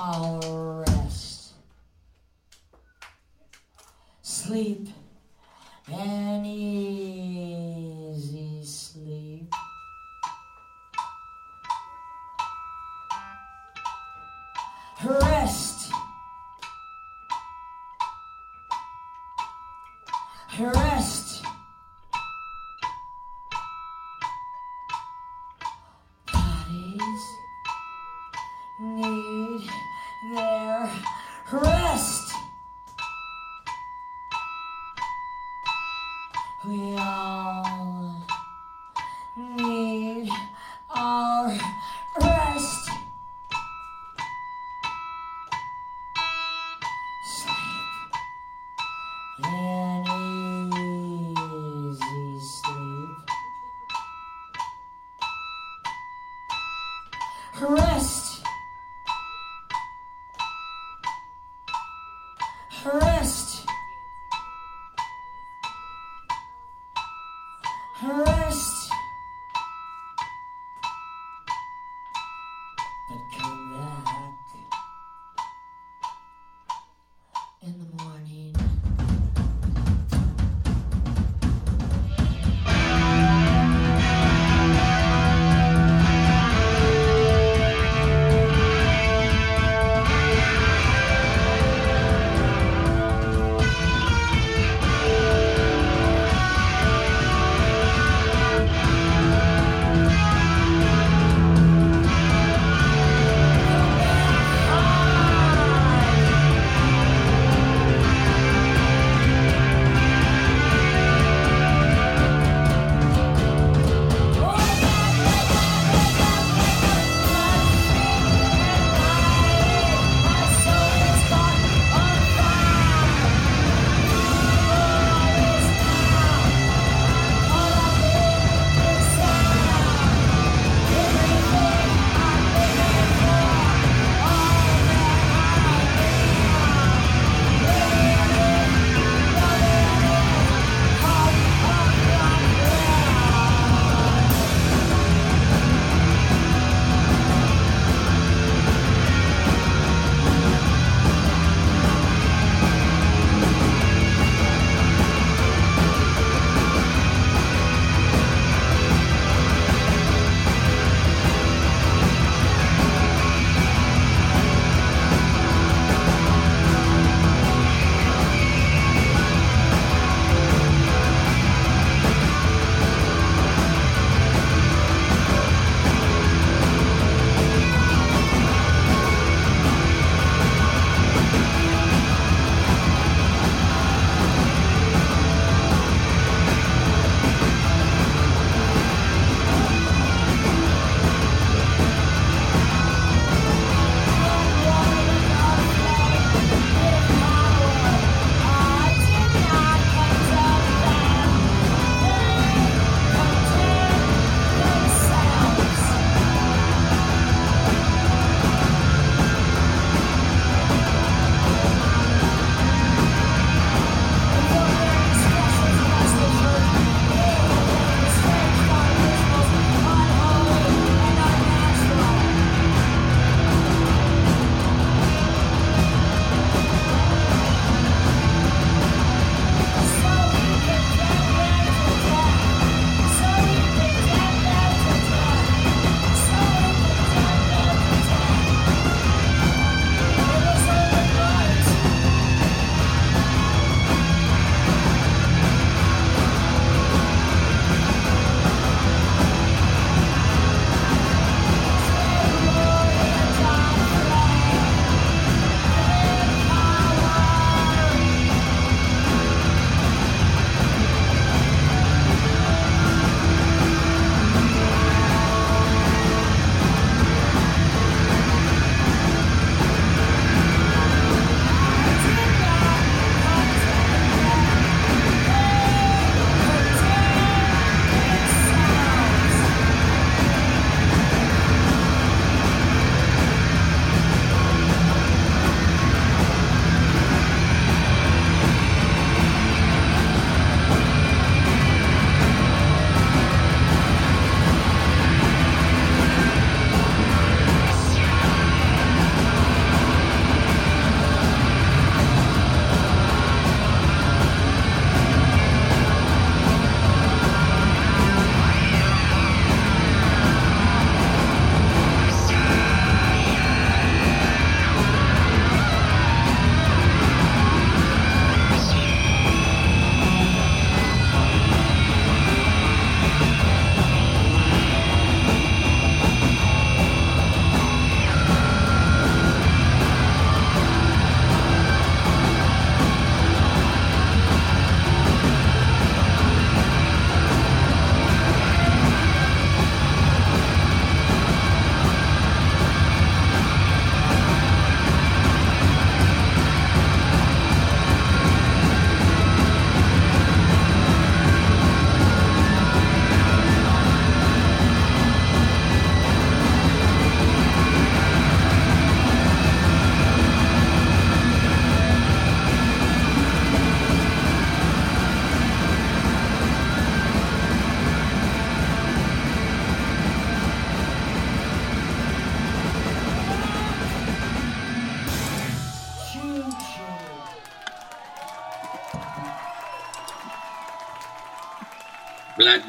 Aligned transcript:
I'll 0.00 0.84
rest. 0.86 1.54
Sleep 4.22 4.86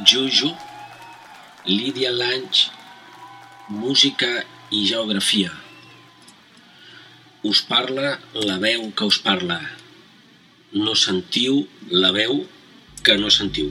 Juju, 0.10 0.50
Lídia 1.68 2.10
Lange, 2.10 2.72
Música 3.70 4.30
i 4.74 4.80
Geografia. 4.90 5.52
Us 7.46 7.62
parla 7.62 8.16
la 8.34 8.56
veu 8.64 8.88
que 8.90 9.06
us 9.06 9.20
parla. 9.22 9.60
No 10.74 10.96
sentiu 10.98 11.62
la 11.92 12.10
veu 12.16 12.42
que 13.06 13.20
no 13.22 13.30
sentiu. 13.30 13.70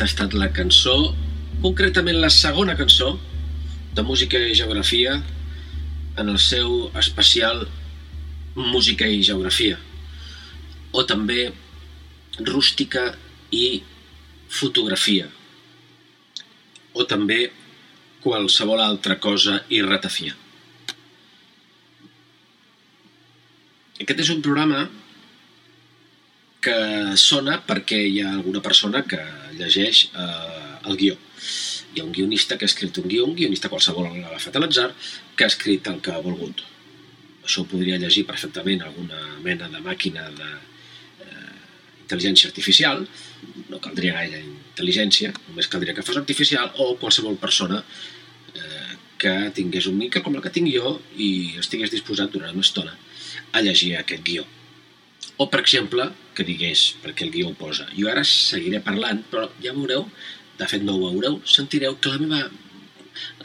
Aquesta 0.00 0.24
ha 0.24 0.24
estat 0.24 0.34
la 0.40 0.46
cançó 0.56 0.92
concretament 1.60 2.16
la 2.22 2.30
segona 2.32 2.72
cançó 2.72 3.18
de 3.92 4.00
música 4.00 4.38
i 4.40 4.54
geografia 4.56 5.18
en 6.16 6.30
el 6.32 6.38
seu 6.40 6.86
especial 6.96 7.66
música 8.54 9.04
i 9.04 9.18
geografia 9.20 9.76
o 10.96 11.04
també 11.04 11.50
rústica 12.48 13.02
i 13.52 13.82
fotografia 14.48 15.28
o 16.96 17.04
també 17.04 17.50
qualsevol 18.24 18.80
altra 18.80 19.18
cosa 19.20 19.58
i 19.68 19.82
ratafia. 19.84 20.32
Aquest 24.00 24.24
és 24.24 24.32
un 24.32 24.40
programa 24.40 24.86
que 26.60 26.76
sona 27.16 27.58
perquè 27.66 27.98
hi 28.04 28.20
ha 28.22 28.30
alguna 28.34 28.62
persona 28.64 29.02
que 29.08 29.20
llegeix 29.56 30.08
eh, 30.12 30.76
el 30.86 30.98
guió. 31.00 31.16
Hi 31.94 32.00
ha 32.00 32.04
un 32.04 32.12
guionista 32.14 32.58
que 32.58 32.66
ha 32.66 32.70
escrit 32.70 32.98
un 33.00 33.08
guió, 33.08 33.24
un 33.26 33.36
guionista 33.38 33.70
qualsevol 33.72 34.10
l'ha 34.12 34.28
agafat 34.28 34.56
a 34.56 34.62
l'atzar, 34.62 34.90
que 35.36 35.46
ha 35.46 35.52
escrit 35.52 35.88
el 35.90 36.00
que 36.04 36.12
ha 36.12 36.20
volgut. 36.22 36.62
Això 37.40 37.64
ho 37.64 37.70
podria 37.70 37.98
llegir 37.98 38.26
perfectament 38.28 38.84
alguna 38.84 39.18
mena 39.44 39.70
de 39.72 39.80
màquina 39.82 40.28
de, 40.36 40.50
eh, 41.24 41.56
intel·ligència 42.04 42.52
artificial, 42.52 43.06
no 43.72 43.80
caldria 43.80 44.18
gaire 44.20 44.44
intel·ligència, 44.44 45.32
només 45.48 45.68
caldria 45.72 45.96
que 45.96 46.04
fos 46.06 46.20
artificial, 46.20 46.72
o 46.76 46.94
qualsevol 47.00 47.40
persona 47.40 47.82
eh, 48.54 48.96
que 49.18 49.34
tingués 49.56 49.88
un 49.88 49.98
mica 49.98 50.22
com 50.22 50.36
el 50.36 50.44
que 50.44 50.52
tinc 50.52 50.68
jo 50.72 50.98
i 51.16 51.56
estigués 51.58 51.90
disposat 51.90 52.32
durant 52.32 52.52
una 52.52 52.68
estona 52.68 52.96
a 53.52 53.62
llegir 53.64 53.96
aquest 53.96 54.24
guió. 54.24 54.46
O, 55.40 55.46
per 55.52 55.62
exemple, 55.62 56.04
que 56.36 56.44
digués, 56.44 56.80
perquè 57.00 57.24
el 57.24 57.30
guió 57.32 57.50
ho 57.50 57.56
posa, 57.56 57.86
jo 57.96 58.10
ara 58.12 58.24
seguiré 58.28 58.82
parlant, 58.84 59.22
però 59.32 59.46
ja 59.64 59.72
veureu, 59.76 60.04
de 60.60 60.66
fet 60.68 60.84
no 60.84 60.98
ho 60.98 61.06
veureu, 61.06 61.38
sentireu 61.54 61.96
que 62.04 62.12
la 62.12 62.20
meva, 62.20 62.50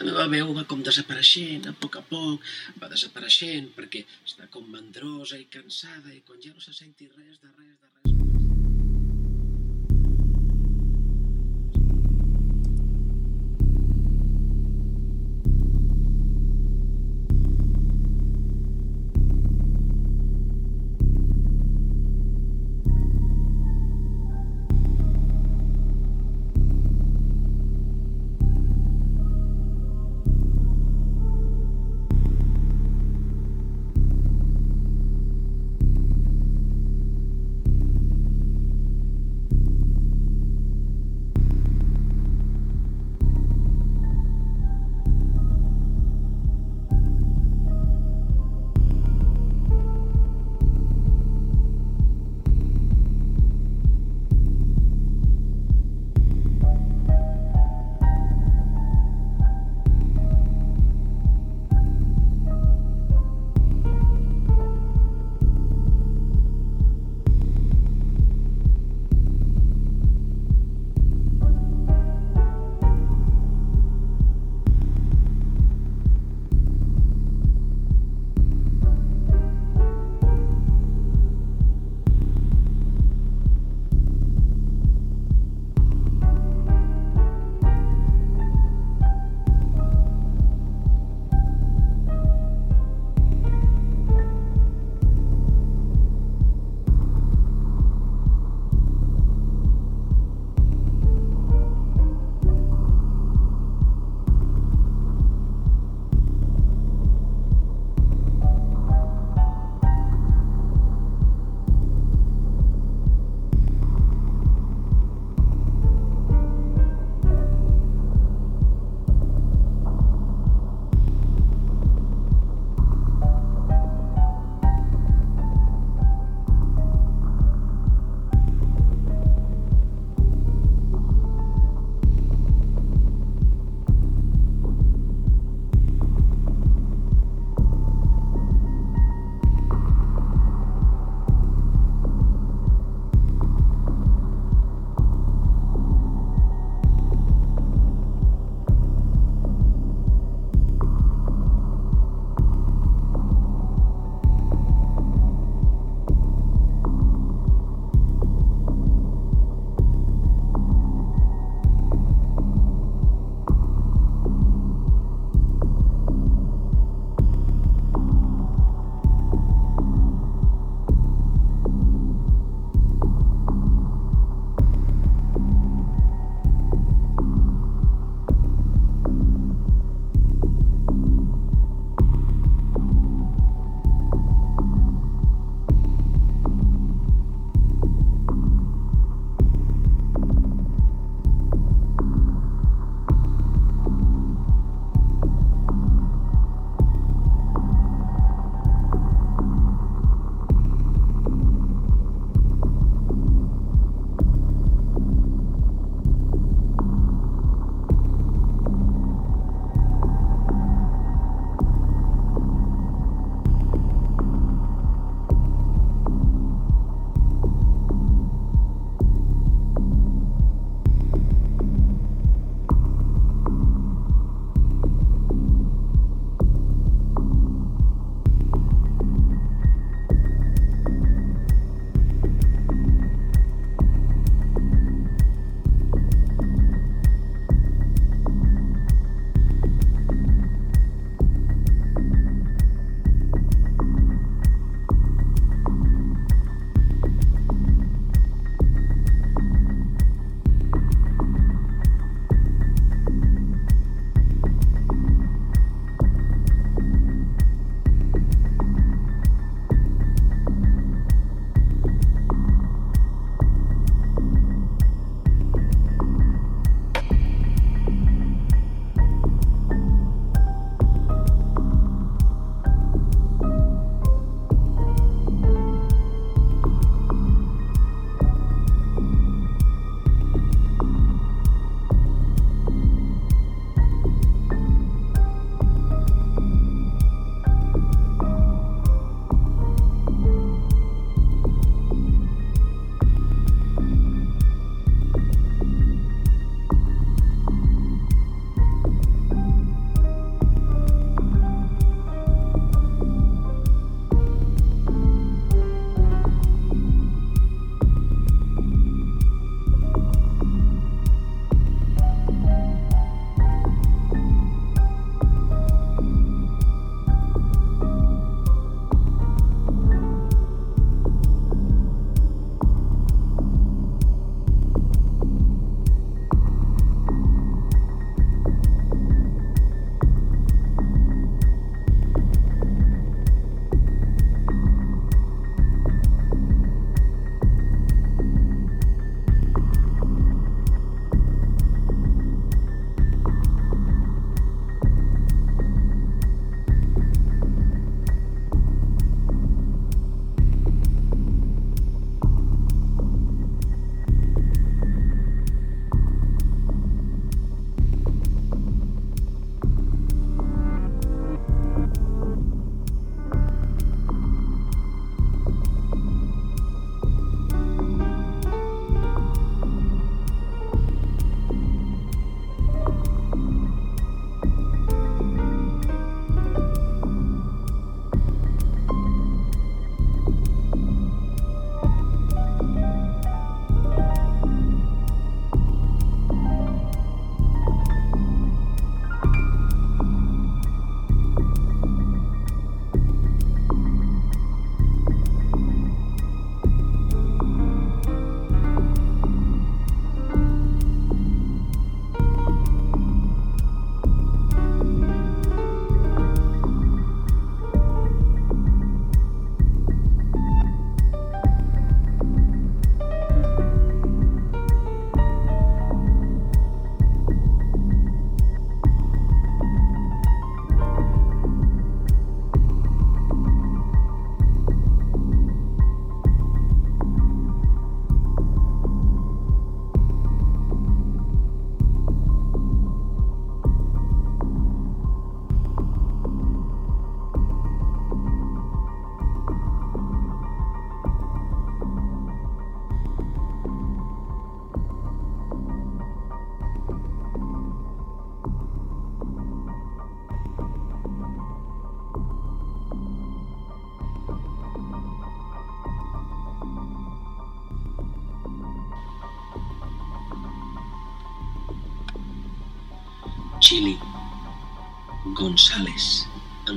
la 0.01 0.27
meva 0.27 0.27
veu 0.33 0.51
va 0.57 0.65
com 0.71 0.83
desapareixent, 0.83 1.69
a 1.71 1.73
poc 1.85 1.95
a 2.01 2.03
poc, 2.09 2.43
va 2.81 2.91
desapareixent, 2.91 3.71
perquè 3.77 4.03
està 4.27 4.49
com 4.51 4.67
mandrosa 4.75 5.39
i 5.39 5.47
cansada, 5.57 6.11
i 6.11 6.21
quan 6.27 6.43
ja 6.43 6.51
no 6.51 6.63
se 6.67 6.75
senti 6.75 7.07
res 7.15 7.39
de 7.39 7.51
res 7.53 7.71
de 7.79 7.87
res... 7.87 7.94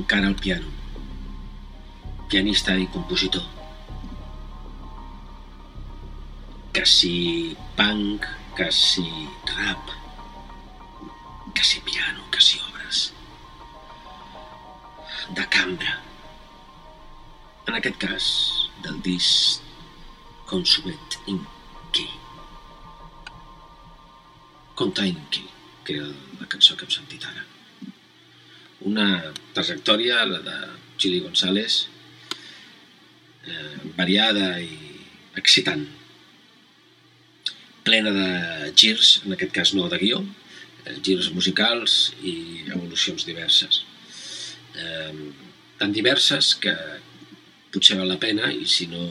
encara 0.08 0.28
al 0.28 0.36
piano. 0.36 0.64
Pianista 2.30 2.72
i 2.74 2.86
compositor. 2.88 3.44
Que 6.72 6.86
si 6.86 7.54
punk, 7.76 8.24
que 8.56 8.72
si 8.72 9.04
rap, 9.52 9.92
que 11.52 11.62
si 11.62 11.80
piano, 11.80 12.24
que 12.30 12.40
si 12.40 12.58
obres. 12.70 13.12
De 15.36 15.44
cambra. 15.48 16.00
En 17.66 17.76
aquest 17.76 18.00
cas, 18.00 18.30
del 18.80 19.02
disc 19.02 19.60
Consumet 20.46 21.20
Inky. 21.26 22.08
Contain 24.74 25.12
Inky, 25.12 25.44
que 25.84 26.00
era 26.00 26.08
la 26.40 26.48
cançó 26.48 26.80
que 26.80 26.88
hem 26.88 26.96
sentit 26.96 27.28
ara. 27.28 27.44
Una 28.86 29.32
trajectòria, 29.54 30.24
la 30.28 30.38
de 30.44 30.56
Chili 30.98 31.20
González, 31.20 31.86
eh, 33.46 33.76
variada 33.96 34.60
i 34.62 34.78
excitant. 35.36 35.86
Plena 37.82 38.12
de 38.14 38.72
girs, 38.76 39.22
en 39.24 39.34
aquest 39.34 39.54
cas 39.54 39.74
no 39.74 39.88
de 39.88 39.98
guió, 39.98 40.20
eh, 40.84 40.96
girs 41.02 41.32
musicals 41.34 42.12
i 42.22 42.36
evolucions 42.68 43.26
diverses. 43.26 43.82
Eh, 44.76 45.12
tan 45.78 45.92
diverses 45.92 46.54
que 46.54 46.74
potser 47.72 47.98
val 47.98 48.08
la 48.08 48.18
pena 48.18 48.52
i 48.52 48.66
si 48.66 48.86
no 48.86 49.02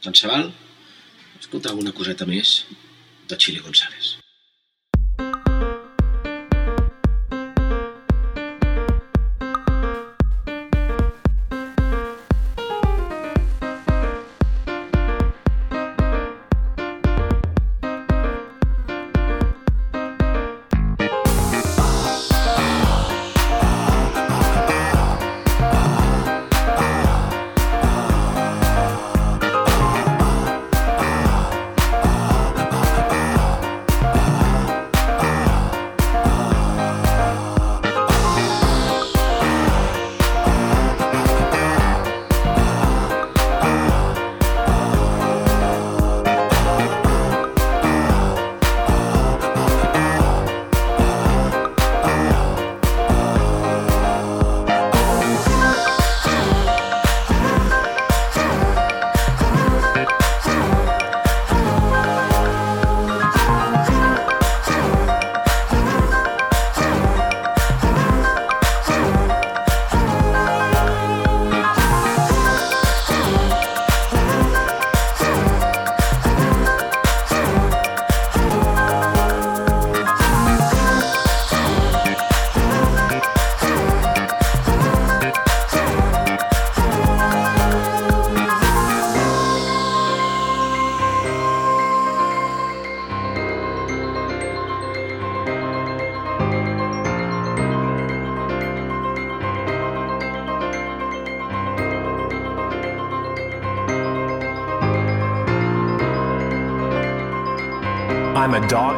tant 0.00 0.16
se 0.16 0.28
val, 0.28 0.50
escoltar 1.40 1.72
alguna 1.72 1.92
coseta 1.92 2.28
més 2.28 2.64
de 3.28 3.36
Chili 3.36 3.60
González. 3.60 4.19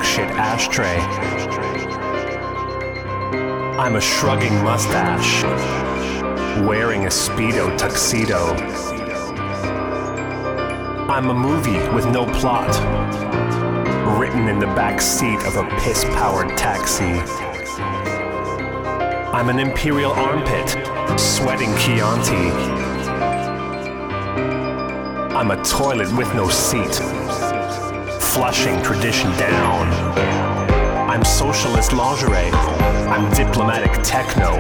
Shit 0.03 0.29
ashtray. 0.31 0.99
I'm 3.79 3.97
a 3.97 4.01
shrugging 4.01 4.55
mustache, 4.63 5.43
wearing 6.67 7.05
a 7.05 7.09
Speedo 7.09 7.77
tuxedo. 7.79 8.55
I'm 11.09 11.31
a 11.31 11.35
movie 11.35 11.79
with 11.95 12.07
no 12.07 12.27
plot, 12.27 12.71
written 14.19 14.49
in 14.49 14.59
the 14.59 14.67
back 14.67 15.01
seat 15.01 15.39
of 15.47 15.57
a 15.57 15.69
piss 15.81 16.05
powered 16.05 16.57
taxi. 16.57 17.13
I'm 19.33 19.49
an 19.49 19.59
imperial 19.59 20.13
armpit, 20.13 20.71
sweating 21.19 21.75
Chianti. 21.77 22.51
I'm 25.35 25.51
a 25.51 25.63
toilet 25.65 26.13
with 26.17 26.33
no 26.35 26.49
seat 26.49 27.22
flushing 28.33 28.83
tradition 28.83 29.31
down. 29.33 29.87
I'm 31.07 31.23
socialist 31.23 31.93
lingerie. 31.93 32.51
I'm 33.13 33.31
diplomatic 33.35 33.93
techno. 34.03 34.59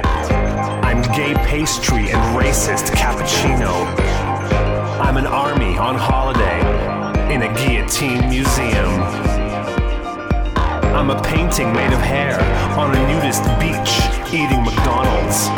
I'm 0.83 1.01
gay 1.17 1.33
pastry 1.47 2.11
and 2.11 2.21
racist 2.37 2.93
cappuccino. 2.93 3.73
I'm 5.01 5.17
an 5.17 5.27
army 5.27 5.79
on 5.79 5.95
holiday 5.97 6.61
in 7.35 7.43
a 7.45 7.55
guillotine 7.55 8.29
museum. 8.29 8.93
I'm 10.93 11.09
a 11.09 11.23
painting 11.23 11.73
made 11.73 11.95
of 11.95 12.01
hair 12.01 12.39
on 12.79 12.95
a 12.95 13.09
nudist 13.09 13.45
beach 13.59 13.93
eating 14.35 14.63
McDonald's. 14.63 15.49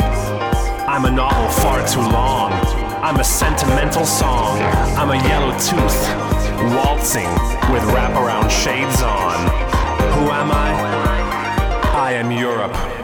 I'm 0.87 1.03
a 1.03 1.11
novel 1.11 1.49
far 1.49 1.85
too 1.85 1.99
long. 1.99 2.64
I'm 3.05 3.19
a 3.19 3.23
sentimental 3.23 4.03
song. 4.03 4.59
I'm 4.97 5.11
a 5.11 5.27
yellow 5.27 5.51
tooth 5.59 6.73
waltzing 6.75 7.29
with 7.71 7.83
wraparound 7.93 8.49
shades 8.49 9.03
on. 9.03 9.45
Who 10.13 10.31
am 10.31 10.51
I? 10.51 11.93
I 11.93 12.13
am 12.13 12.31
Europe. 12.31 12.94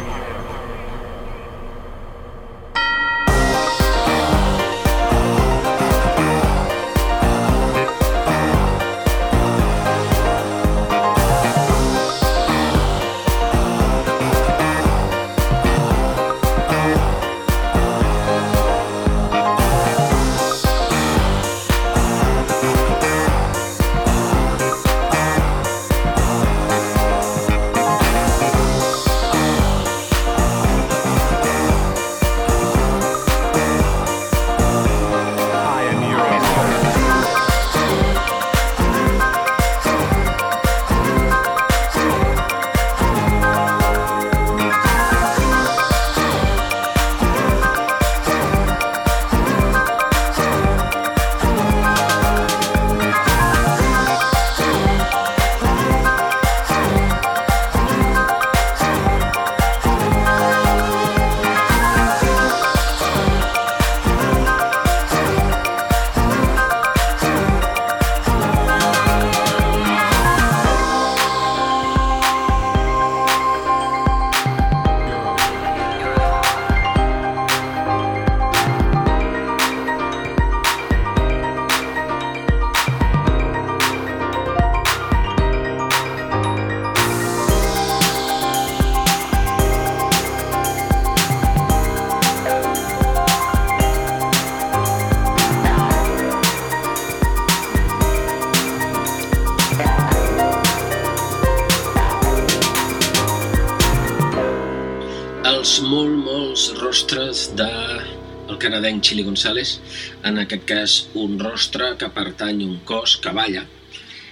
Canadenc 108.62 109.03
Chili 109.07 109.26
González, 109.26 109.80
en 110.28 110.38
aquest 110.41 110.66
cas 110.70 110.97
un 111.18 111.38
rostre 111.41 111.95
que 111.99 112.09
pertany 112.14 112.62
a 112.64 112.70
un 112.70 112.80
cos 112.86 113.18
que 113.24 113.34
balla, 113.36 113.66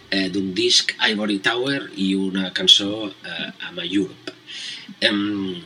eh, 0.09 0.27
d'un 0.33 0.53
disc 0.57 0.93
Ivory 1.11 1.39
Tower 1.45 1.81
i 1.97 2.13
una 2.17 2.53
cançó 2.53 3.09
eh, 3.09 3.49
Ama 3.69 3.85
Europe. 3.85 4.33
Em, 5.01 5.57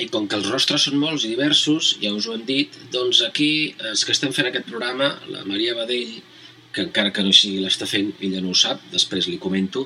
I 0.00 0.06
com 0.08 0.24
que 0.24 0.38
els 0.38 0.48
rostres 0.48 0.86
són 0.88 0.96
molts 0.96 1.26
i 1.26 1.30
diversos, 1.34 1.96
ja 2.00 2.14
us 2.16 2.26
ho 2.26 2.32
hem 2.32 2.46
dit, 2.48 2.78
doncs 2.94 3.20
aquí, 3.26 3.74
els 3.90 4.06
que 4.08 4.14
estem 4.14 4.32
fent 4.32 4.48
aquest 4.48 4.70
programa, 4.70 5.10
la 5.28 5.42
Maria 5.44 5.74
Badell, 5.76 6.14
que 6.72 6.86
encara 6.86 7.12
que 7.12 7.22
no 7.26 7.34
sigui 7.36 7.60
l'està 7.60 7.84
fent, 7.86 8.08
ella 8.24 8.40
no 8.40 8.54
ho 8.54 8.56
sap, 8.56 8.80
després 8.94 9.28
li 9.28 9.36
comento, 9.42 9.84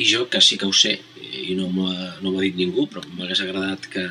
i 0.00 0.06
jo 0.08 0.24
que 0.32 0.40
sí 0.40 0.56
que 0.56 0.64
ho 0.64 0.72
sé, 0.72 0.94
i 1.20 1.52
no 1.58 1.68
m'ho 1.68 1.90
ha, 1.92 2.08
no 2.24 2.32
ha 2.32 2.44
dit 2.46 2.56
ningú, 2.56 2.86
però 2.88 3.04
m'hagués 3.12 3.44
agradat 3.44 3.90
que, 3.92 4.06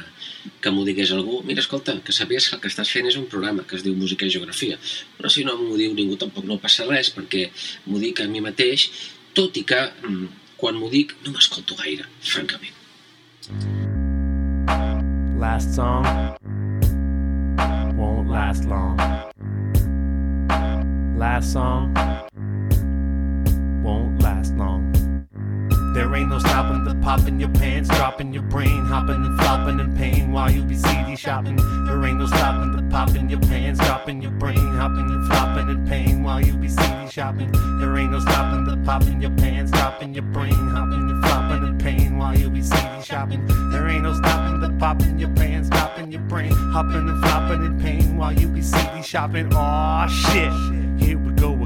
que 0.61 0.71
m'ho 0.73 0.83
digués 0.87 1.11
algú. 1.15 1.41
Mira, 1.47 1.61
escolta, 1.61 1.95
que 2.05 2.13
sabies 2.15 2.49
que 2.49 2.57
el 2.57 2.61
que 2.63 2.69
estàs 2.71 2.91
fent 2.93 3.09
és 3.09 3.17
un 3.19 3.27
programa 3.31 3.65
que 3.67 3.77
es 3.77 3.85
diu 3.85 3.95
Música 3.97 4.25
i 4.25 4.33
Geografia, 4.33 4.77
però 5.17 5.29
si 5.29 5.45
no 5.47 5.57
m'ho 5.59 5.77
diu 5.79 5.93
ningú 5.97 6.17
tampoc 6.21 6.45
no 6.49 6.59
passa 6.61 6.87
res, 6.89 7.11
perquè 7.15 7.47
m'ho 7.87 8.01
dic 8.01 8.21
a 8.21 8.29
mi 8.31 8.43
mateix, 8.43 8.89
tot 9.37 9.57
i 9.57 9.65
que 9.67 9.81
mm, 10.07 10.27
quan 10.61 10.77
m'ho 10.77 10.89
dic 10.93 11.15
no 11.25 11.33
m'escolto 11.35 11.77
gaire, 11.79 12.05
francament. 12.21 12.77
Last 15.41 15.73
song 15.75 16.05
won't 17.97 18.29
last 18.29 18.65
long. 18.65 18.97
Last 21.17 21.53
song 21.53 21.93
won't 23.83 24.21
last 24.21 24.55
long. 24.57 25.10
There 26.01 26.15
ain't 26.15 26.29
no 26.29 26.39
stopping 26.39 26.83
the 26.83 26.95
pop 26.95 27.27
in 27.27 27.39
your 27.39 27.49
pants, 27.49 27.87
dropping 27.87 28.33
your 28.33 28.41
brain, 28.41 28.85
hopping 28.85 29.23
and 29.23 29.39
flopping 29.39 29.79
in 29.79 29.95
pain 29.95 30.31
while 30.31 30.49
you 30.49 30.63
be 30.63 30.75
CD 30.75 31.15
shopping. 31.15 31.57
There 31.85 32.03
ain't 32.03 32.17
no 32.17 32.25
stopping 32.25 32.75
the 32.75 32.81
pop 32.89 33.13
in 33.13 33.29
your 33.29 33.39
pants, 33.41 33.79
dropping 33.79 34.19
your 34.19 34.31
brain, 34.31 34.57
hopping 34.57 35.11
and 35.11 35.27
flopping 35.27 35.69
in 35.69 35.85
pain 35.87 36.23
while 36.23 36.43
you 36.43 36.53
be 36.53 36.69
CD 36.69 37.07
shopping. 37.07 37.51
There 37.79 37.95
ain't 37.99 38.11
no 38.13 38.19
stopping 38.19 38.65
the 38.65 38.77
pop 38.83 39.03
in 39.03 39.21
your 39.21 39.29
pants, 39.29 39.71
dropping 39.73 40.15
your 40.15 40.23
brain, 40.23 40.55
hopping 40.69 41.07
and 41.07 41.23
flopping 41.23 41.67
in 41.67 41.77
pain 41.77 42.17
while 42.17 42.35
you 42.35 42.49
be 42.49 42.63
CD 42.63 43.03
shopping. 43.03 43.45
There 43.69 43.87
ain't 43.87 44.01
no 44.01 44.15
stopping 44.15 44.59
the 44.59 44.75
pop 44.79 45.03
in 45.03 45.19
your 45.19 45.29
pants, 45.35 45.69
dropping 45.69 46.11
your 46.11 46.21
brain, 46.21 46.51
hopping 46.51 47.09
and 47.09 47.21
flopping 47.21 47.63
in 47.63 47.79
pain 47.79 48.17
while 48.17 48.33
you 48.33 48.47
be 48.47 48.63
CD 48.63 49.03
shopping. 49.03 49.53
Aw 49.53 50.07
shit, 50.07 50.51
here 50.99 51.19
we 51.19 51.31
go. 51.33 51.60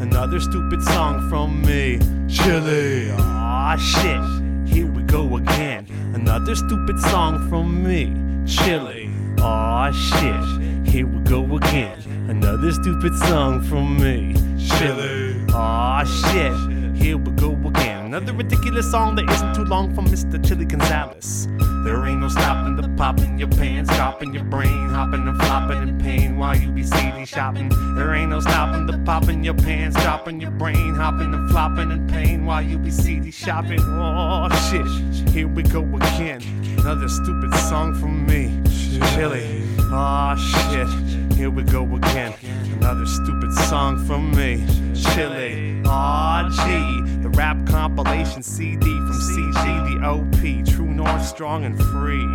Another 0.00 0.40
stupid 0.40 0.82
song 0.82 1.28
from 1.28 1.60
me, 1.60 1.98
Chili. 2.26 3.10
Aw 3.12 3.76
shit, 3.76 4.72
here 4.72 4.86
we 4.86 5.02
go 5.02 5.36
again. 5.36 5.86
Another 6.14 6.56
stupid 6.56 6.98
song 6.98 7.48
from 7.50 7.84
me, 7.84 8.14
Chili. 8.46 9.10
Aw 9.40 9.90
shit, 9.92 10.88
here 10.88 11.06
we 11.06 11.18
go 11.20 11.44
again. 11.54 11.98
Another 12.28 12.72
stupid 12.72 13.14
song 13.18 13.60
from 13.62 13.98
me, 13.98 14.34
Chili. 14.58 15.44
Aw 15.52 16.04
shit, 16.04 16.96
here 16.96 17.18
we 17.18 17.30
go 17.32 17.50
again. 17.52 17.59
Another 18.10 18.32
ridiculous 18.32 18.90
song 18.90 19.14
that 19.14 19.30
isn't 19.30 19.54
too 19.54 19.62
long 19.62 19.94
from 19.94 20.04
Mr. 20.06 20.44
Chili 20.44 20.64
Gonzalez. 20.64 21.46
There 21.84 22.04
ain't 22.08 22.20
no 22.20 22.28
stopping 22.28 22.74
the 22.74 22.88
pop 22.96 23.20
in 23.20 23.38
your 23.38 23.46
pants, 23.46 23.88
dropping 23.94 24.34
your 24.34 24.42
brain, 24.42 24.88
hopping 24.88 25.28
and 25.28 25.40
flopping 25.40 25.80
in 25.80 25.96
pain 25.96 26.36
while 26.36 26.56
you 26.56 26.72
be 26.72 26.82
CD 26.82 27.24
shopping. 27.24 27.68
There 27.94 28.12
ain't 28.12 28.30
no 28.30 28.40
stopping 28.40 28.86
the 28.86 28.98
pop 29.04 29.28
in 29.28 29.44
your 29.44 29.54
pants, 29.54 29.94
dropping 30.02 30.40
your 30.40 30.50
brain, 30.50 30.92
hopping 30.96 31.32
and 31.32 31.48
flopping 31.52 31.92
in 31.92 32.08
pain 32.08 32.44
while 32.44 32.60
you 32.60 32.78
be 32.78 32.90
CD 32.90 33.30
shopping. 33.30 33.78
Oh 33.80 34.48
shit, 34.68 35.28
here 35.28 35.46
we 35.46 35.62
go 35.62 35.84
again. 35.94 36.42
Another 36.80 37.08
stupid 37.08 37.54
song 37.54 37.94
from 37.94 38.26
me, 38.26 38.60
Chili. 39.14 39.62
Oh 39.92 40.34
shit, 40.34 40.88
here 41.40 41.48
we 41.48 41.62
go 41.62 41.86
again. 41.96 42.34
Another 42.74 43.06
stupid 43.06 43.50
song 43.54 43.96
from 44.04 44.30
me, 44.32 44.62
Chili. 44.94 45.80
Aw 45.86 46.50
gee, 46.50 47.22
the 47.22 47.30
rap 47.30 47.56
compilation 47.66 48.42
CD 48.42 48.84
from 48.84 49.12
CG, 49.12 49.54
the 49.88 50.04
OP, 50.04 50.66
True 50.66 50.84
North, 50.84 51.24
strong 51.24 51.64
and 51.64 51.78
free. 51.78 52.26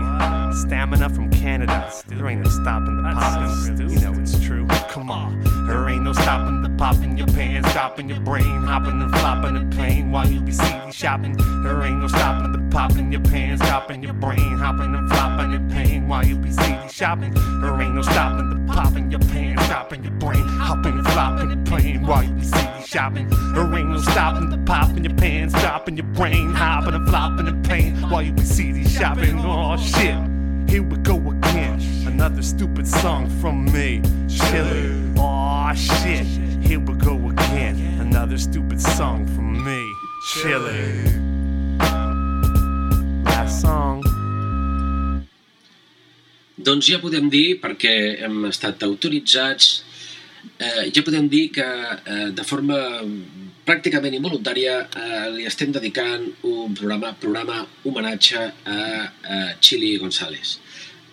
Stamina 0.55 1.09
from 1.09 1.29
Canada. 1.29 1.91
There 2.07 2.27
ain't 2.27 2.41
no 2.41 2.49
stopping 2.49 2.97
the 2.97 3.03
popping. 3.03 3.89
You 3.91 3.99
know 3.99 4.13
it's 4.19 4.39
true. 4.43 4.65
Come 4.89 5.11
on. 5.11 5.39
There 5.67 5.89
ain't 5.89 6.03
no 6.03 6.13
stopping 6.13 6.61
the 6.61 6.69
pop 6.69 6.95
in 6.97 7.17
your 7.17 7.27
pants, 7.27 7.71
dropping 7.73 8.09
your 8.09 8.19
brain, 8.21 8.63
hopping 8.63 9.01
and 9.01 9.11
flopping 9.11 9.55
in 9.55 9.69
pain 9.71 10.11
while 10.11 10.27
you 10.27 10.39
be 10.39 10.51
CD 10.51 10.91
shopping. 10.91 11.35
There 11.63 11.81
ain't 11.83 11.99
no 11.99 12.07
stopping 12.07 12.51
the 12.53 12.75
pop 12.75 12.95
in 12.97 13.11
your 13.11 13.21
pants, 13.21 13.65
dropping 13.65 14.03
your 14.03 14.13
brain, 14.13 14.57
hopping 14.57 14.95
and 14.95 15.09
flopping 15.09 15.53
in 15.53 15.69
pain 15.69 16.07
while 16.07 16.25
you 16.25 16.35
be 16.37 16.51
CD 16.51 16.87
shopping. 16.89 17.33
There 17.61 17.81
ain't 17.81 17.95
no 17.95 18.01
stopping 18.01 18.49
the 18.49 18.73
pop 18.73 18.94
in 18.95 19.11
your 19.11 19.19
pants, 19.19 19.67
dropping 19.67 20.03
your 20.03 20.13
brain, 20.13 20.45
hopping 20.47 21.03
flopping 21.03 21.51
in 21.51 21.63
pain 21.65 22.05
while 22.05 22.23
you 22.23 22.33
be 22.33 22.43
CD 22.43 22.85
shopping. 22.85 23.27
There 23.53 23.75
ain't 23.75 23.89
no 23.89 23.97
stopping 23.99 24.49
the 24.49 24.57
pop 24.59 24.89
in 24.97 25.03
your 25.03 25.13
pants, 25.15 25.53
dropping 25.61 25.97
your 25.97 26.05
brain, 26.07 26.53
hopping 26.53 26.93
and 26.93 27.07
flopping 27.07 27.47
in 27.47 27.61
pain 27.63 27.95
while 28.09 28.21
you 28.21 28.31
be 28.31 28.43
CD 28.43 28.87
shopping. 28.87 29.39
Oh 29.39 29.77
shit, 29.77 30.15
here 30.69 30.83
we 30.83 30.97
go 30.97 31.17
again. 31.29 31.79
Another 32.07 32.41
stupid 32.41 32.87
song 32.87 33.29
from 33.41 33.65
me, 33.65 34.01
Chili. 34.27 35.13
Oh 35.17 35.73
shit, 35.75 36.25
here 36.65 36.79
we 36.79 36.93
go 36.95 37.29
again. 37.29 37.75
Another 37.99 38.37
stupid 38.37 38.81
song 38.81 39.25
from 39.27 39.63
me, 39.63 39.93
Chili. 40.33 41.03
Last 43.23 43.61
song. 43.61 44.14
Doncs 46.65 46.87
ja 46.89 46.97
podem 46.97 47.27
dir, 47.29 47.59
perquè 47.61 47.93
hem 48.25 48.47
estat 48.49 48.81
autoritzats, 48.87 49.83
eh, 50.57 50.87
ja 50.95 51.03
podem 51.05 51.27
dir 51.29 51.51
que 51.53 51.65
eh, 51.65 52.31
de 52.33 52.45
forma 52.47 52.79
pràcticament 53.67 54.17
involuntària 54.17 54.79
eh, 54.85 55.27
li 55.35 55.45
estem 55.45 55.73
dedicant 55.75 56.25
un 56.49 56.73
programa, 56.73 57.13
programa 57.21 57.61
homenatge 57.85 58.41
a, 58.65 58.79
a 59.35 59.39
Chili 59.61 59.95
González. 60.01 60.57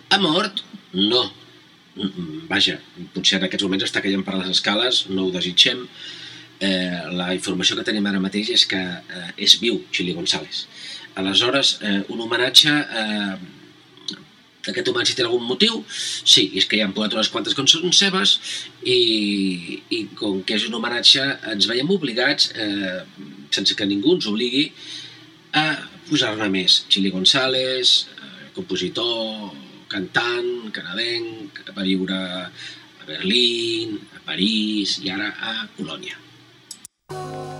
Ha 0.09 0.21
mort? 0.21 0.65
No. 0.97 1.23
Vaja, 2.49 2.79
potser 3.13 3.37
en 3.37 3.45
aquests 3.45 3.65
moments 3.67 3.85
està 3.85 4.01
caient 4.01 4.25
per 4.25 4.39
les 4.39 4.53
escales, 4.55 5.05
no 5.13 5.27
ho 5.27 5.33
desitgem. 5.33 5.85
Eh, 6.63 7.01
la 7.13 7.33
informació 7.35 7.77
que 7.77 7.85
tenim 7.85 8.05
ara 8.09 8.21
mateix 8.23 8.55
és 8.55 8.65
que 8.69 8.79
eh, 8.81 9.27
és 9.37 9.59
viu 9.61 9.83
Chili 9.93 10.17
González. 10.17 10.65
Aleshores, 11.21 11.77
eh, 11.85 11.99
un 12.09 12.25
homenatge 12.25 12.73
eh, 12.73 13.59
aquest 14.71 14.91
si 15.07 15.15
té 15.15 15.23
algun 15.25 15.43
motiu, 15.43 15.83
sí, 15.89 16.49
és 16.55 16.65
que 16.65 16.77
hi 16.77 16.83
han 16.85 16.93
posat 16.95 17.17
unes 17.17 17.29
quantes 17.33 17.55
cançons 17.57 17.99
seves 17.99 18.37
i, 18.83 19.81
i 19.89 19.99
com 20.15 20.41
que 20.43 20.55
és 20.55 20.67
un 20.69 20.77
homenatge 20.77 21.25
ens 21.51 21.67
veiem 21.67 21.89
obligats, 21.91 22.51
eh, 22.55 23.03
sense 23.51 23.75
que 23.75 23.87
ningú 23.89 24.15
ens 24.15 24.29
obligui, 24.31 24.69
a 25.53 25.65
posar-ne 26.09 26.49
més. 26.49 26.83
Chili 26.89 27.11
González, 27.13 27.93
eh, 28.15 28.49
compositor, 28.55 29.51
cantant, 29.91 30.71
canadenc, 30.73 31.63
va 31.75 31.85
viure 31.85 32.17
a 32.17 33.07
Berlín, 33.07 33.99
a 34.15 34.23
París 34.25 34.99
i 35.03 35.11
ara 35.13 35.33
a 35.39 35.55
Colònia. 35.77 36.23
You 37.09 37.52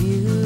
you. 0.00 0.43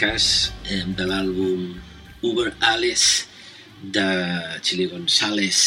Cas 0.00 0.52
eh, 0.72 0.84
de 0.96 1.04
l'àlbum 1.04 1.74
Uber 2.24 2.54
Alice 2.72 3.26
de 3.82 4.06
Chili 4.64 4.86
González, 4.88 5.58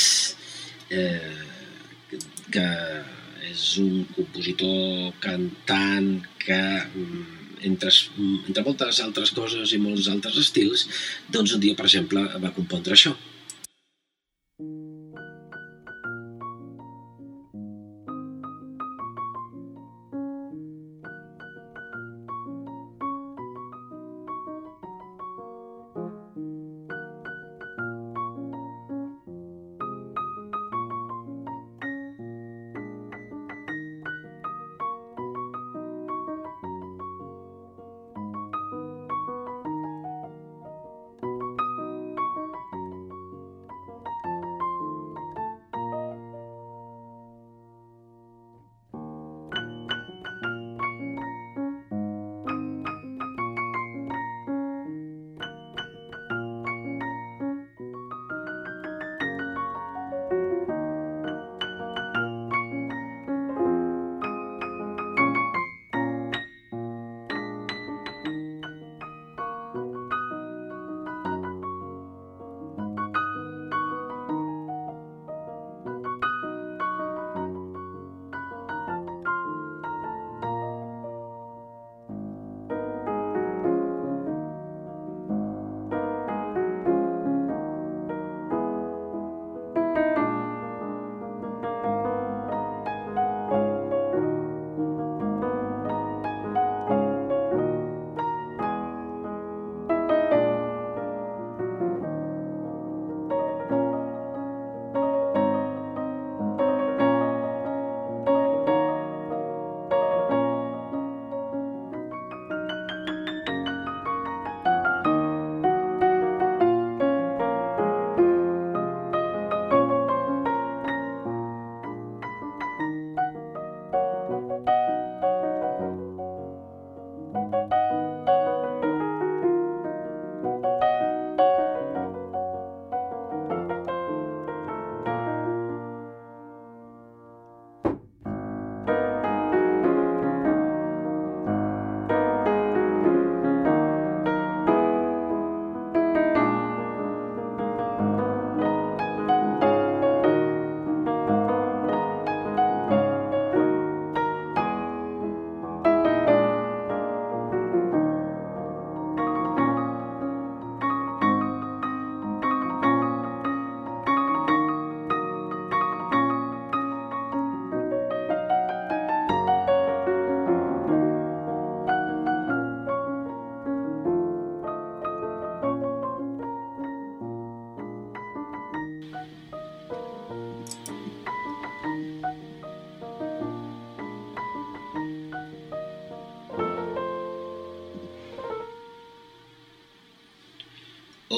eh, 0.89 2.17
que 2.53 2.65
és 3.49 3.65
un 3.81 4.03
compositor 4.15 5.13
cantant 5.21 6.09
que 6.41 6.61
mm, 6.81 7.21
entre, 7.69 7.93
entre 8.47 8.65
moltes 8.65 9.01
altres 9.05 9.33
coses 9.37 9.73
i 9.73 9.81
molts 9.81 10.09
altres 10.09 10.39
estils, 10.41 10.87
doncs 11.29 11.53
un 11.53 11.61
dia, 11.61 11.77
per 11.77 11.85
exemple, 11.89 12.25
va 12.41 12.53
compondre 12.57 12.97
això. 12.97 13.13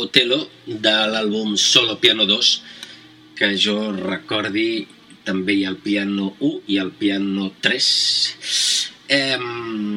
Otelo 0.06 0.40
de 0.66 0.96
l'àlbum 1.12 1.56
Solo 1.58 1.98
Piano 2.02 2.28
2 2.30 2.52
que 3.36 3.52
jo 3.60 3.92
recordi 3.98 4.86
també 5.26 5.58
hi 5.58 5.66
ha 5.66 5.74
el 5.74 5.82
piano 5.82 6.32
1 6.40 6.62
i 6.72 6.80
el 6.80 6.94
piano 6.96 7.50
3 7.66 7.90
eh, 9.08 9.38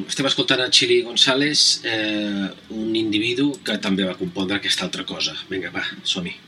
estem 0.09 0.29
escoltant 0.33 0.65
a 0.65 0.71
Chili 0.73 1.03
González 1.07 1.85
eh, 1.85 2.49
un 2.75 2.97
individu 2.97 3.53
que 3.65 3.79
també 3.79 4.09
va 4.09 4.19
compondre 4.19 4.59
aquesta 4.59 4.89
altra 4.89 5.07
cosa. 5.09 5.37
Vinga 5.49 5.73
va, 5.75 5.85
som-hi 6.05 6.48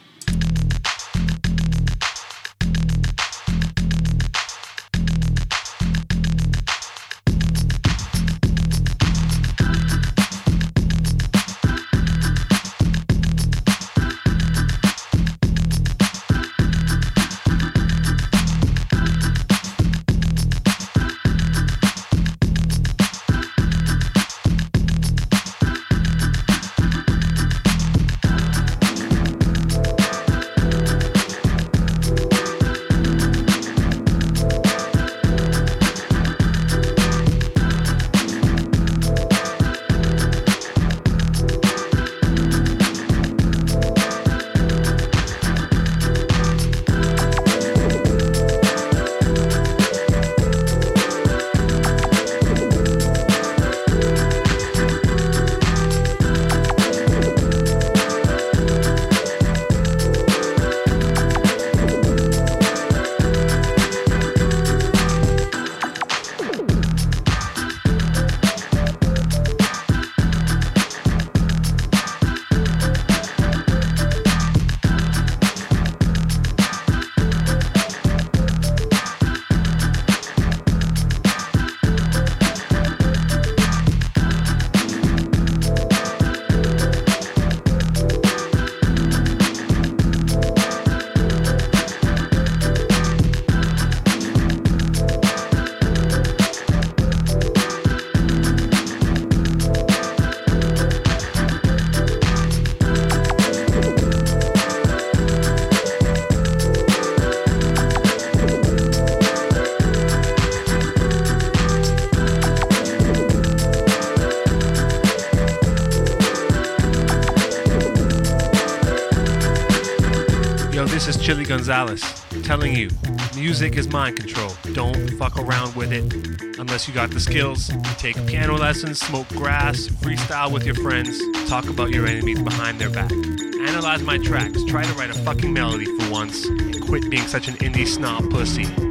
Chili 121.31 121.45
Gonzalez 121.45 122.03
telling 122.43 122.75
you 122.75 122.91
music 123.37 123.77
is 123.77 123.87
mind 123.87 124.17
control. 124.17 124.51
Don't 124.73 125.11
fuck 125.11 125.39
around 125.39 125.77
with 125.77 125.93
it 125.93 126.13
unless 126.59 126.89
you 126.89 126.93
got 126.93 127.13
the 127.13 127.21
skills. 127.21 127.71
Take 127.99 128.17
piano 128.27 128.57
lessons, 128.57 128.99
smoke 128.99 129.29
grass, 129.29 129.87
freestyle 129.87 130.51
with 130.51 130.67
your 130.67 130.75
friends, 130.75 131.21
talk 131.49 131.69
about 131.69 131.91
your 131.91 132.05
enemies 132.09 132.43
behind 132.43 132.81
their 132.81 132.91
back. 132.91 133.13
Analyze 133.13 134.03
my 134.03 134.19
tracks, 134.19 134.65
try 134.65 134.83
to 134.83 134.93
write 134.95 135.11
a 135.11 135.15
fucking 135.15 135.53
melody 135.53 135.85
for 135.85 136.11
once, 136.11 136.47
and 136.47 136.85
quit 136.85 137.09
being 137.09 137.29
such 137.29 137.47
an 137.47 137.55
indie 137.59 137.87
snob 137.87 138.29
pussy. 138.29 138.90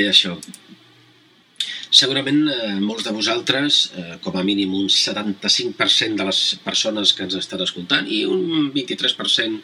deia 0.00 0.16
això. 0.16 0.36
Segurament 1.90 2.44
eh, 2.46 2.76
molts 2.78 3.02
de 3.02 3.12
vosaltres, 3.12 3.80
eh, 3.98 4.16
com 4.22 4.36
a 4.38 4.44
mínim 4.46 4.76
un 4.78 4.86
75% 4.94 6.20
de 6.20 6.26
les 6.28 6.42
persones 6.62 7.12
que 7.16 7.24
ens 7.26 7.34
estan 7.34 7.64
escoltant 7.64 8.06
i 8.06 8.22
un 8.30 8.70
23%, 8.76 9.56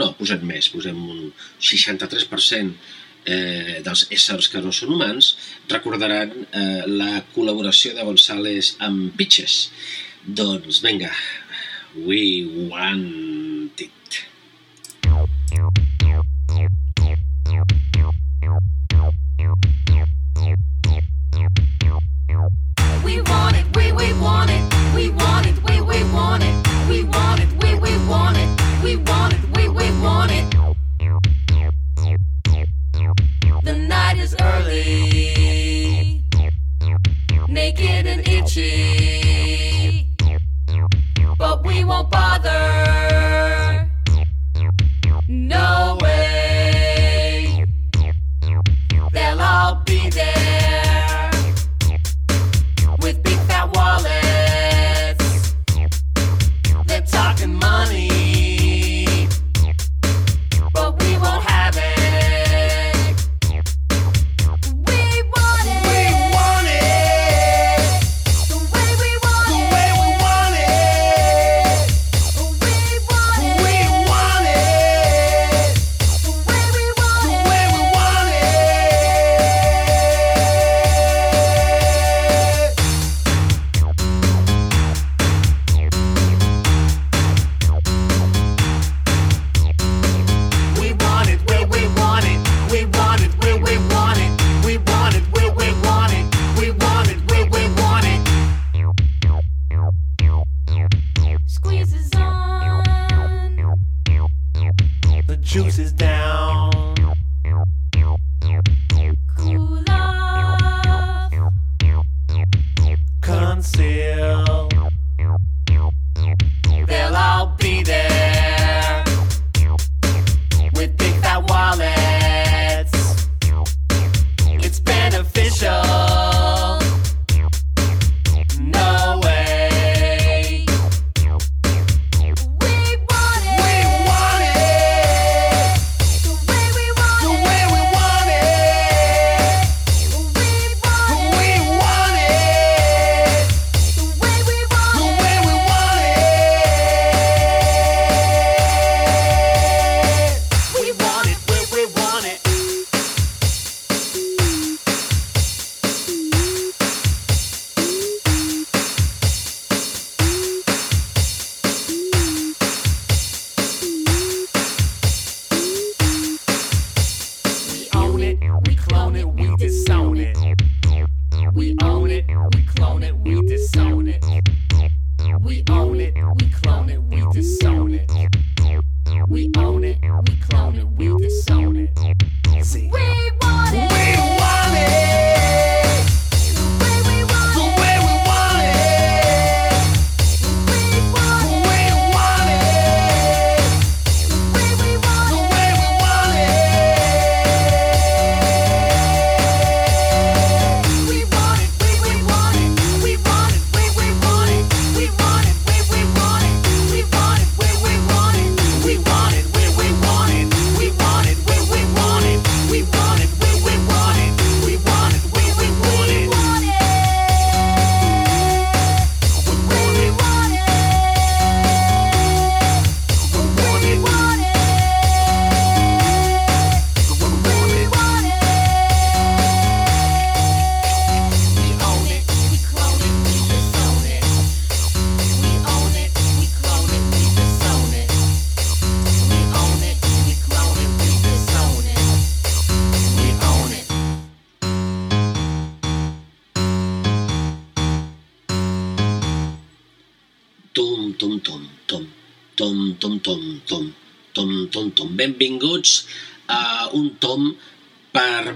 no, 0.00 0.12
posem 0.16 0.46
més, 0.48 0.70
posem 0.72 0.96
un 0.96 1.26
63% 1.60 2.72
eh, 3.26 3.82
dels 3.84 4.06
éssers 4.16 4.48
que 4.48 4.64
no 4.64 4.72
són 4.72 4.96
humans, 4.96 5.34
recordaran 5.68 6.32
eh, 6.46 6.82
la 6.88 7.20
col·laboració 7.36 7.92
de 7.98 8.08
González 8.08 8.74
amb 8.88 9.12
Pitches. 9.20 9.58
Doncs 10.24 10.80
vinga, 10.84 11.12
we 12.00 12.48
want 12.72 13.23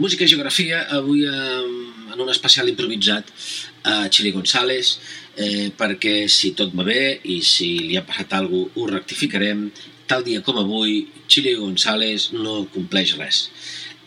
música 0.08 0.24
i 0.24 0.28
geografia, 0.32 0.86
avui 0.88 1.26
eh, 1.28 2.12
en 2.14 2.20
un 2.24 2.30
especial 2.32 2.68
improvisat 2.70 3.28
a 3.84 4.08
Xili 4.08 4.30
González, 4.32 4.94
eh, 5.36 5.68
perquè 5.76 6.22
si 6.32 6.54
tot 6.56 6.72
va 6.72 6.86
bé 6.86 7.18
i 7.28 7.42
si 7.44 7.68
li 7.90 7.98
ha 7.98 8.04
passat 8.08 8.32
alguna 8.32 8.70
cosa 8.72 8.80
ho 8.80 8.86
rectificarem, 8.88 9.66
tal 10.08 10.24
dia 10.24 10.40
com 10.40 10.56
avui 10.62 11.02
Xili 11.28 11.52
González 11.60 12.30
no 12.32 12.62
compleix 12.72 13.18
res. 13.18 13.50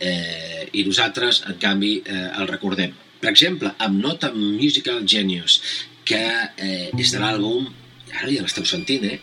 Eh, 0.02 0.72
I 0.74 0.88
nosaltres, 0.88 1.43
en 1.45 1.60
canvi, 1.62 1.99
eh, 2.02 2.32
el 2.41 2.49
recordem. 2.49 2.97
Per 3.22 3.30
exemple, 3.30 3.70
amb 3.78 4.02
Not 4.02 4.26
a 4.26 4.34
Musical 4.34 5.06
Genius, 5.06 5.60
que 6.02 6.18
eh, 6.18 6.89
és 6.97 7.14
de 7.14 7.22
l'àlbum, 7.22 7.70
ara 8.10 8.34
ja 8.34 8.41
l'esteu 8.41 8.66
sentint, 8.66 9.06
eh? 9.06 9.22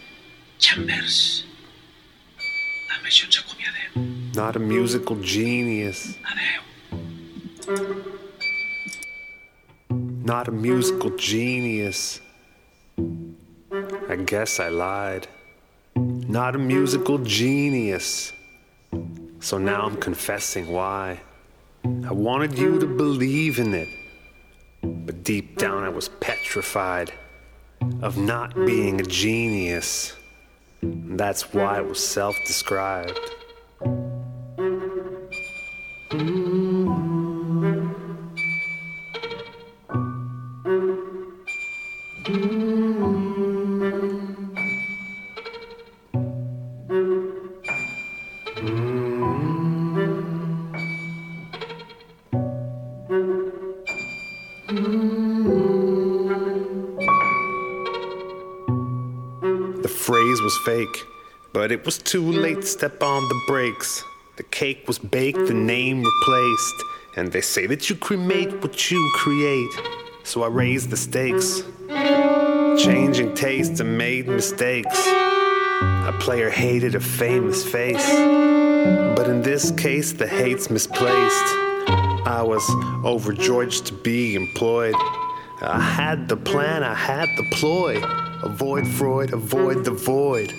Chambers. 0.62 1.43
Amb 2.95 3.11
això 3.11 3.26
ens 3.26 3.43
acomiadem. 3.43 4.09
Not 4.39 4.62
a 4.62 4.62
musical 4.62 5.18
genius. 5.26 6.14
Adeu. 6.22 6.68
Not 9.91 10.49
a 10.49 10.53
musical 10.53 11.11
genius. 11.16 12.19
I 14.09 14.16
guess 14.16 14.59
I 14.59 14.71
lied. 14.71 15.29
Not 15.95 16.55
a 16.55 16.59
musical 16.59 17.19
genius. 17.19 18.33
So 19.41 19.59
now 19.59 19.83
I'm 19.83 19.97
confessing 19.97 20.73
why. 20.73 21.21
I 21.85 22.12
wanted 22.12 22.57
you 22.57 22.79
to 22.79 22.87
believe 22.87 23.59
in 23.59 23.75
it. 23.75 23.89
But 24.83 25.23
deep 25.23 25.59
down 25.59 25.83
I 25.83 25.91
was 25.91 26.09
petrified 26.21 27.12
of 28.01 28.16
not 28.16 28.55
being 28.55 28.99
a 29.03 29.05
genius. 29.05 30.16
That's 30.83 31.53
why 31.53 31.81
it 31.81 31.87
was 31.87 32.03
self 32.03 32.35
described. 32.47 33.21
Fake, 60.69 61.07
but 61.55 61.73
it 61.73 61.83
was 61.87 61.97
too 61.97 62.31
late 62.31 62.61
to 62.61 62.66
step 62.66 63.03
on 63.03 63.27
the 63.31 63.41
brakes. 63.47 64.05
The 64.37 64.43
cake 64.43 64.87
was 64.87 64.99
baked, 64.99 65.47
the 65.47 65.55
name 65.55 66.05
replaced, 66.05 66.83
and 67.16 67.33
they 67.33 67.41
say 67.41 67.66
that 67.69 67.89
you 67.89 67.97
cremate 67.97 68.53
what 68.61 68.91
you 68.91 69.11
create. 69.14 69.71
So 70.25 70.43
I 70.43 70.49
raised 70.49 70.91
the 70.91 70.97
stakes, 70.99 71.62
changing 72.85 73.35
tastes 73.35 73.81
and 73.81 73.97
made 73.97 74.29
mistakes. 74.29 75.07
A 75.07 76.14
player 76.21 76.51
hated 76.51 76.95
a 76.95 77.01
famous 77.01 77.64
face, 77.64 78.07
but 79.16 79.27
in 79.27 79.41
this 79.41 79.71
case, 79.71 80.12
the 80.12 80.29
hate's 80.29 80.69
misplaced. 80.69 81.49
I 82.27 82.43
was 82.43 82.69
overjoyed 83.07 83.73
to 83.73 83.95
be 83.95 84.35
employed. 84.35 84.97
I 85.61 85.80
had 85.80 86.28
the 86.28 86.36
plan, 86.36 86.84
I 86.84 86.94
had 86.94 87.28
the 87.36 87.42
ploy. 87.50 88.00
Avoid 88.44 88.86
Freud, 88.86 89.32
avoid 89.32 89.84
the 89.84 89.90
void. 89.90 90.54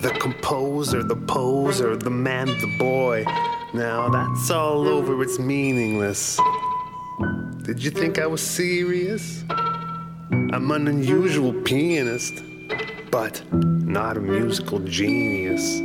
The 0.00 0.10
composer, 0.10 1.02
the 1.02 1.16
poser, 1.16 1.96
the 1.96 2.10
man, 2.10 2.46
the 2.46 2.76
boy. 2.78 3.24
Now 3.72 4.08
that's 4.08 4.50
all 4.50 4.86
over, 4.86 5.20
it's 5.22 5.40
meaningless. 5.40 6.38
Did 7.62 7.82
you 7.82 7.90
think 7.90 8.20
I 8.20 8.26
was 8.26 8.42
serious? 8.42 9.42
I'm 9.50 10.70
an 10.70 10.86
unusual 10.86 11.52
pianist, 11.52 12.34
but 13.10 13.42
not 13.52 14.16
a 14.16 14.20
musical 14.20 14.78
genius. 14.78 15.80